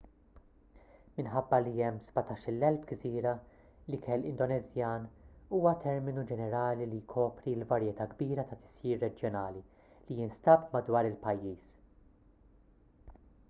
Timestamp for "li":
1.65-1.73, 6.95-7.03, 10.09-10.21